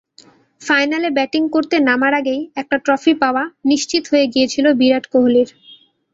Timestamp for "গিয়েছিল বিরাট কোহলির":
4.33-5.49